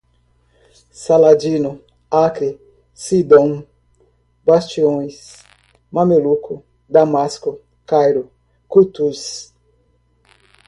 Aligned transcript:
Saladino, 0.91 1.79
Acre, 2.11 2.59
Sidom, 2.91 3.63
bastiões, 4.43 5.43
mameluco, 5.91 6.65
Damasco, 6.89 7.61
Cairo, 7.85 8.31
Cutuz 8.67 9.53